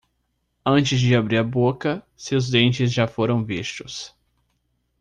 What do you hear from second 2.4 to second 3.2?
dentes já